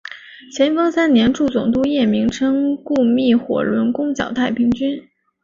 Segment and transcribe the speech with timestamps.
[0.51, 4.99] 咸丰三年助总督叶名琛雇觅火轮攻剿太平军。